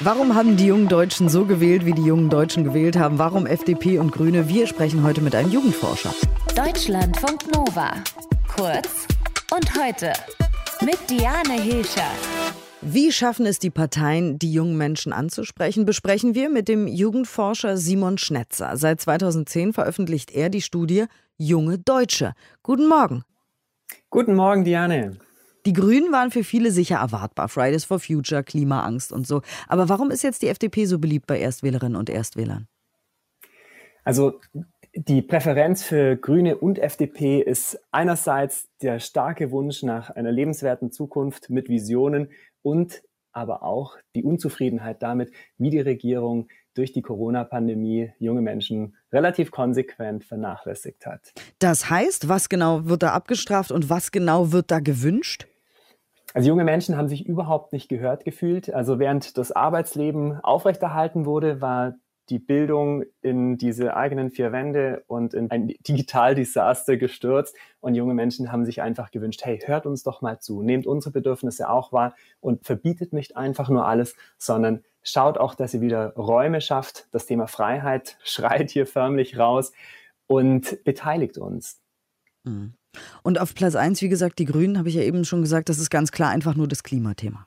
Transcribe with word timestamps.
Warum 0.00 0.34
haben 0.34 0.56
die 0.56 0.66
jungen 0.66 0.88
Deutschen 0.88 1.28
so 1.28 1.46
gewählt, 1.46 1.84
wie 1.84 1.92
die 1.92 2.04
jungen 2.04 2.30
Deutschen 2.30 2.62
gewählt 2.62 2.96
haben? 2.96 3.18
Warum 3.18 3.44
FDP 3.44 3.98
und 3.98 4.12
Grüne? 4.12 4.48
Wir 4.48 4.68
sprechen 4.68 5.02
heute 5.02 5.20
mit 5.20 5.34
einem 5.34 5.50
Jugendforscher. 5.50 6.14
Deutschlandfunk 6.54 7.52
Nova. 7.52 7.92
Kurz 8.54 9.08
und 9.52 9.74
heute 9.76 10.12
mit 10.80 10.98
Diane 11.10 11.60
Hilscher. 11.60 12.08
Wie 12.82 13.10
schaffen 13.10 13.46
es 13.46 13.58
die 13.58 13.70
Parteien, 13.70 14.38
die 14.38 14.52
jungen 14.52 14.76
Menschen 14.76 15.12
anzusprechen, 15.12 15.86
besprechen 15.86 16.34
wir 16.36 16.50
mit 16.50 16.68
dem 16.68 16.86
Jugendforscher 16.86 17.76
Simon 17.76 18.18
Schnetzer. 18.18 18.76
Seit 18.76 19.00
2010 19.00 19.72
veröffentlicht 19.72 20.30
er 20.30 20.50
die 20.50 20.62
Studie 20.62 21.06
Junge 21.36 21.78
Deutsche. 21.78 22.34
Guten 22.62 22.86
Morgen. 22.86 23.24
Guten 24.10 24.36
Morgen, 24.36 24.64
Diane. 24.64 25.16
Die 25.66 25.72
Grünen 25.72 26.12
waren 26.12 26.30
für 26.30 26.44
viele 26.44 26.70
sicher 26.70 26.96
erwartbar. 26.96 27.48
Fridays 27.48 27.84
for 27.84 27.98
Future, 27.98 28.44
Klimaangst 28.44 29.12
und 29.12 29.26
so. 29.26 29.42
Aber 29.66 29.88
warum 29.88 30.10
ist 30.10 30.22
jetzt 30.22 30.42
die 30.42 30.48
FDP 30.48 30.84
so 30.84 30.98
beliebt 30.98 31.26
bei 31.26 31.38
Erstwählerinnen 31.38 31.96
und 31.96 32.10
Erstwählern? 32.10 32.68
Also 34.04 34.40
die 34.94 35.22
Präferenz 35.22 35.82
für 35.82 36.16
Grüne 36.16 36.58
und 36.58 36.78
FDP 36.78 37.40
ist 37.40 37.80
einerseits 37.90 38.68
der 38.82 39.00
starke 39.00 39.50
Wunsch 39.50 39.82
nach 39.82 40.10
einer 40.10 40.30
lebenswerten 40.30 40.92
Zukunft 40.92 41.50
mit 41.50 41.68
Visionen 41.68 42.28
und 42.62 43.02
aber 43.32 43.64
auch 43.64 43.96
die 44.14 44.22
Unzufriedenheit 44.22 45.02
damit, 45.02 45.32
wie 45.58 45.70
die 45.70 45.80
Regierung 45.80 46.48
durch 46.74 46.92
die 46.92 47.02
Corona-Pandemie 47.02 48.12
junge 48.18 48.42
Menschen 48.42 48.96
relativ 49.12 49.50
konsequent 49.50 50.24
vernachlässigt 50.24 51.06
hat. 51.06 51.32
Das 51.58 51.90
heißt, 51.90 52.28
was 52.28 52.48
genau 52.48 52.86
wird 52.86 53.02
da 53.02 53.12
abgestraft 53.12 53.72
und 53.72 53.90
was 53.90 54.12
genau 54.12 54.52
wird 54.52 54.70
da 54.70 54.80
gewünscht? 54.80 55.46
Also 56.34 56.48
junge 56.48 56.64
Menschen 56.64 56.96
haben 56.96 57.08
sich 57.08 57.26
überhaupt 57.26 57.72
nicht 57.72 57.88
gehört 57.88 58.24
gefühlt. 58.24 58.74
Also 58.74 58.98
während 58.98 59.38
das 59.38 59.52
Arbeitsleben 59.52 60.40
aufrechterhalten 60.42 61.26
wurde, 61.26 61.60
war 61.60 61.94
die 62.28 62.40
Bildung 62.40 63.04
in 63.20 63.56
diese 63.56 63.96
eigenen 63.96 64.30
vier 64.30 64.50
Wände 64.50 65.04
und 65.06 65.32
in 65.32 65.50
ein 65.52 65.68
Digitaldesaster 65.86 66.96
gestürzt. 66.96 67.54
Und 67.78 67.94
junge 67.94 68.14
Menschen 68.14 68.50
haben 68.50 68.64
sich 68.64 68.82
einfach 68.82 69.12
gewünscht, 69.12 69.42
hey, 69.44 69.60
hört 69.64 69.86
uns 69.86 70.02
doch 70.02 70.22
mal 70.22 70.40
zu, 70.40 70.62
nehmt 70.62 70.88
unsere 70.88 71.12
Bedürfnisse 71.12 71.70
auch 71.70 71.92
wahr 71.92 72.16
und 72.40 72.64
verbietet 72.64 73.12
nicht 73.12 73.36
einfach 73.36 73.68
nur 73.68 73.86
alles, 73.86 74.16
sondern 74.36 74.82
schaut 75.04 75.38
auch, 75.38 75.54
dass 75.54 75.72
ihr 75.74 75.82
wieder 75.82 76.14
Räume 76.16 76.60
schafft. 76.60 77.06
Das 77.12 77.26
Thema 77.26 77.46
Freiheit 77.46 78.18
schreit 78.24 78.70
hier 78.70 78.88
förmlich 78.88 79.38
raus 79.38 79.70
und 80.26 80.82
beteiligt 80.82 81.38
uns. 81.38 81.80
Mhm. 82.42 82.74
Und 83.22 83.40
auf 83.40 83.54
Platz 83.54 83.74
1, 83.74 84.02
wie 84.02 84.08
gesagt, 84.08 84.38
die 84.38 84.44
Grünen, 84.44 84.78
habe 84.78 84.88
ich 84.88 84.94
ja 84.94 85.02
eben 85.02 85.24
schon 85.24 85.42
gesagt, 85.42 85.68
das 85.68 85.78
ist 85.78 85.90
ganz 85.90 86.12
klar 86.12 86.30
einfach 86.30 86.54
nur 86.54 86.68
das 86.68 86.82
Klimathema. 86.82 87.46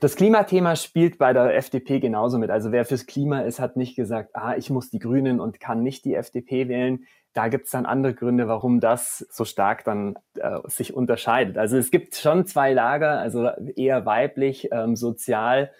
Das 0.00 0.16
Klimathema 0.16 0.76
spielt 0.76 1.16
bei 1.16 1.32
der 1.32 1.56
FDP 1.56 1.98
genauso 2.00 2.36
mit. 2.36 2.50
Also 2.50 2.72
wer 2.72 2.84
fürs 2.84 3.06
Klima 3.06 3.40
ist, 3.40 3.58
hat 3.58 3.76
nicht 3.76 3.96
gesagt, 3.96 4.30
ah, 4.34 4.54
ich 4.56 4.68
muss 4.68 4.90
die 4.90 4.98
Grünen 4.98 5.40
und 5.40 5.60
kann 5.60 5.82
nicht 5.82 6.04
die 6.04 6.14
FDP 6.14 6.68
wählen. 6.68 7.06
Da 7.32 7.48
gibt 7.48 7.64
es 7.64 7.70
dann 7.70 7.86
andere 7.86 8.12
Gründe, 8.12 8.46
warum 8.46 8.80
das 8.80 9.26
so 9.30 9.44
stark 9.44 9.82
dann 9.84 10.16
äh, 10.34 10.58
sich 10.66 10.94
unterscheidet. 10.94 11.56
Also 11.56 11.76
es 11.78 11.90
gibt 11.90 12.16
schon 12.16 12.44
zwei 12.44 12.72
Lager, 12.72 13.18
also 13.18 13.48
eher 13.76 14.04
weiblich, 14.04 14.68
ähm, 14.72 14.94
sozial 14.94 15.70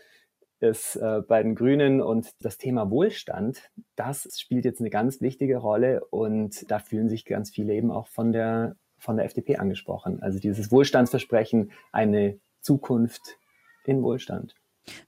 ist 0.60 0.96
äh, 0.96 1.22
bei 1.26 1.42
den 1.42 1.54
Grünen 1.54 2.00
und 2.00 2.30
das 2.40 2.58
Thema 2.58 2.90
Wohlstand, 2.90 3.70
das 3.96 4.28
spielt 4.38 4.64
jetzt 4.64 4.80
eine 4.80 4.90
ganz 4.90 5.20
wichtige 5.20 5.58
Rolle 5.58 6.04
und 6.06 6.70
da 6.70 6.78
fühlen 6.78 7.08
sich 7.08 7.24
ganz 7.24 7.50
viele 7.50 7.74
eben 7.74 7.90
auch 7.90 8.08
von 8.08 8.32
der, 8.32 8.76
von 8.98 9.16
der 9.16 9.26
FDP 9.26 9.56
angesprochen. 9.56 10.22
Also 10.22 10.38
dieses 10.38 10.70
Wohlstandsversprechen, 10.70 11.72
eine 11.92 12.38
Zukunft 12.60 13.38
in 13.84 14.02
Wohlstand. 14.02 14.54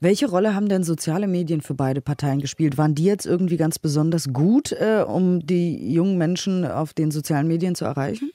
Welche 0.00 0.28
Rolle 0.28 0.54
haben 0.54 0.68
denn 0.68 0.82
soziale 0.82 1.26
Medien 1.26 1.60
für 1.60 1.74
beide 1.74 2.00
Parteien 2.00 2.40
gespielt? 2.40 2.78
Waren 2.78 2.94
die 2.94 3.04
jetzt 3.04 3.26
irgendwie 3.26 3.56
ganz 3.56 3.78
besonders 3.78 4.32
gut, 4.32 4.72
äh, 4.72 5.04
um 5.06 5.44
die 5.44 5.92
jungen 5.92 6.16
Menschen 6.16 6.64
auf 6.64 6.94
den 6.94 7.10
sozialen 7.10 7.46
Medien 7.46 7.74
zu 7.74 7.84
erreichen? 7.84 8.30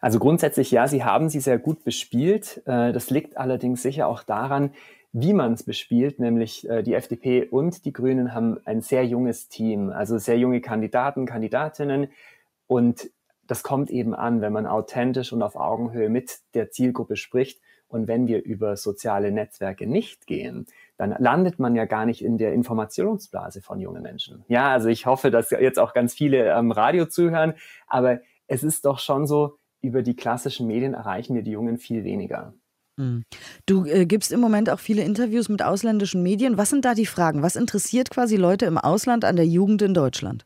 Also 0.00 0.18
grundsätzlich 0.18 0.70
ja, 0.70 0.88
sie 0.88 1.04
haben 1.04 1.28
sie 1.28 1.40
sehr 1.40 1.58
gut 1.58 1.84
bespielt. 1.84 2.62
Äh, 2.66 2.92
das 2.92 3.10
liegt 3.10 3.36
allerdings 3.36 3.82
sicher 3.82 4.06
auch 4.08 4.22
daran, 4.22 4.70
wie 5.12 5.32
man 5.32 5.54
es 5.54 5.62
bespielt, 5.62 6.18
nämlich 6.18 6.68
äh, 6.68 6.82
die 6.82 6.94
FDP 6.94 7.44
und 7.44 7.84
die 7.84 7.92
Grünen 7.92 8.34
haben 8.34 8.58
ein 8.64 8.82
sehr 8.82 9.06
junges 9.06 9.48
Team, 9.48 9.90
also 9.90 10.18
sehr 10.18 10.38
junge 10.38 10.60
Kandidaten, 10.60 11.26
Kandidatinnen. 11.26 12.08
Und 12.66 13.10
das 13.46 13.62
kommt 13.62 13.90
eben 13.90 14.14
an, 14.14 14.42
wenn 14.42 14.52
man 14.52 14.66
authentisch 14.66 15.32
und 15.32 15.42
auf 15.42 15.56
Augenhöhe 15.56 16.10
mit 16.10 16.40
der 16.54 16.70
Zielgruppe 16.70 17.16
spricht. 17.16 17.60
Und 17.88 18.06
wenn 18.06 18.26
wir 18.26 18.44
über 18.44 18.76
soziale 18.76 19.32
Netzwerke 19.32 19.86
nicht 19.86 20.26
gehen, 20.26 20.66
dann 20.98 21.16
landet 21.18 21.58
man 21.58 21.74
ja 21.74 21.86
gar 21.86 22.04
nicht 22.04 22.22
in 22.22 22.36
der 22.36 22.52
Informationsblase 22.52 23.62
von 23.62 23.80
jungen 23.80 24.02
Menschen. 24.02 24.44
Ja, 24.48 24.70
also 24.70 24.90
ich 24.90 25.06
hoffe, 25.06 25.30
dass 25.30 25.50
jetzt 25.50 25.78
auch 25.78 25.94
ganz 25.94 26.12
viele 26.12 26.54
am 26.54 26.70
Radio 26.70 27.06
zuhören, 27.06 27.54
aber 27.86 28.20
es 28.46 28.62
ist 28.62 28.84
doch 28.84 28.98
schon 28.98 29.26
so, 29.26 29.56
über 29.80 30.02
die 30.02 30.16
klassischen 30.16 30.66
Medien 30.66 30.92
erreichen 30.92 31.34
wir 31.34 31.42
die 31.42 31.52
Jungen 31.52 31.78
viel 31.78 32.04
weniger. 32.04 32.52
Hm. 32.98 33.22
Du 33.64 33.86
äh, 33.86 34.06
gibst 34.06 34.32
im 34.32 34.40
Moment 34.40 34.68
auch 34.68 34.80
viele 34.80 35.02
Interviews 35.02 35.48
mit 35.48 35.62
ausländischen 35.62 36.22
Medien. 36.22 36.58
Was 36.58 36.70
sind 36.70 36.84
da 36.84 36.94
die 36.94 37.06
Fragen? 37.06 37.42
Was 37.42 37.54
interessiert 37.54 38.10
quasi 38.10 38.36
Leute 38.36 38.66
im 38.66 38.76
Ausland 38.76 39.24
an 39.24 39.36
der 39.36 39.46
Jugend 39.46 39.82
in 39.82 39.94
Deutschland? 39.94 40.44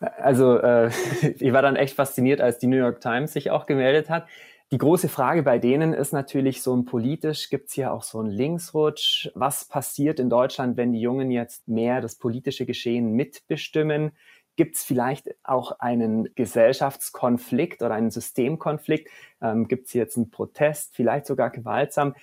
Also 0.00 0.58
äh, 0.58 0.90
ich 1.38 1.52
war 1.52 1.62
dann 1.62 1.76
echt 1.76 1.96
fasziniert, 1.96 2.42
als 2.42 2.58
die 2.58 2.66
New 2.66 2.76
York 2.76 3.00
Times 3.00 3.32
sich 3.32 3.50
auch 3.50 3.64
gemeldet 3.64 4.10
hat. 4.10 4.28
Die 4.70 4.76
große 4.76 5.08
Frage 5.08 5.42
bei 5.42 5.58
denen 5.58 5.94
ist 5.94 6.12
natürlich 6.12 6.60
so 6.60 6.76
ein 6.76 6.84
politisch, 6.84 7.48
gibt 7.48 7.68
es 7.68 7.74
hier 7.74 7.90
auch 7.90 8.02
so 8.02 8.18
einen 8.18 8.28
Linksrutsch. 8.28 9.30
Was 9.34 9.64
passiert 9.64 10.20
in 10.20 10.28
Deutschland, 10.28 10.76
wenn 10.76 10.92
die 10.92 11.00
Jungen 11.00 11.30
jetzt 11.30 11.68
mehr 11.68 12.02
das 12.02 12.16
politische 12.16 12.66
Geschehen 12.66 13.12
mitbestimmen? 13.12 14.12
Gibt 14.58 14.74
es 14.74 14.82
vielleicht 14.82 15.28
auch 15.44 15.78
einen 15.78 16.34
Gesellschaftskonflikt 16.34 17.80
oder 17.80 17.94
einen 17.94 18.10
Systemkonflikt? 18.10 19.08
Ähm, 19.40 19.68
Gibt 19.68 19.86
es 19.86 19.92
jetzt 19.92 20.16
einen 20.16 20.30
Protest, 20.30 20.96
vielleicht 20.96 21.26
sogar 21.26 21.50
gewaltsam? 21.50 22.16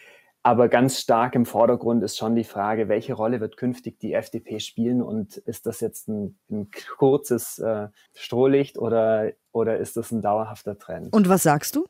Aber 0.44 0.68
ganz 0.68 1.00
stark 1.00 1.34
im 1.36 1.46
Vordergrund 1.46 2.04
ist 2.04 2.18
schon 2.18 2.36
die 2.36 2.44
Frage, 2.44 2.90
welche 2.90 3.14
Rolle 3.14 3.40
wird 3.40 3.56
künftig 3.56 4.00
die 4.00 4.12
FDP 4.12 4.60
spielen 4.60 5.02
und 5.02 5.38
ist 5.38 5.66
das 5.66 5.80
jetzt 5.80 6.10
ein, 6.10 6.38
ein 6.52 6.72
kurzes 6.98 7.58
äh, 7.60 7.88
Strohlicht 8.14 8.78
oder, 8.78 9.32
oder 9.54 9.78
ist 9.78 9.96
das 9.96 10.12
ein 10.12 10.22
dauerhafter 10.22 10.78
Trend? 10.78 11.14
Und 11.14 11.30
was 11.30 11.44
sagst 11.44 11.78
du? 11.78 11.88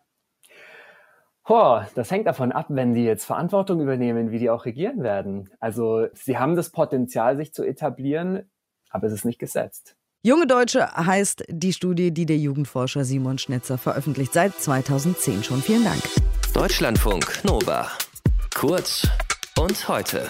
Oh, 1.47 1.81
das 1.95 2.11
hängt 2.11 2.27
davon 2.27 2.51
ab, 2.51 2.67
wenn 2.69 2.93
die 2.93 3.03
jetzt 3.03 3.25
Verantwortung 3.25 3.81
übernehmen, 3.81 4.29
wie 4.29 4.37
die 4.37 4.51
auch 4.51 4.65
regieren 4.65 5.01
werden. 5.01 5.49
Also 5.59 6.05
sie 6.13 6.37
haben 6.37 6.55
das 6.55 6.69
Potenzial, 6.69 7.35
sich 7.35 7.51
zu 7.51 7.63
etablieren, 7.63 8.47
aber 8.91 9.07
es 9.07 9.13
ist 9.13 9.25
nicht 9.25 9.39
gesetzt. 9.39 9.97
Junge 10.25 10.47
Deutsche 10.47 10.91
heißt 10.91 11.43
die 11.49 11.71
Studie, 11.71 12.09
die 12.11 12.25
der 12.25 12.39
Jugendforscher 12.39 13.05
Simon 13.05 13.37
Schnitzer 13.37 13.77
veröffentlicht, 13.77 14.33
seit 14.33 14.59
2010 14.59 15.43
schon. 15.43 15.61
Vielen 15.61 15.83
Dank. 15.83 16.01
Deutschlandfunk 16.51 17.43
Nova. 17.43 17.91
Kurz 18.55 19.07
und 19.59 19.87
heute. 19.87 20.27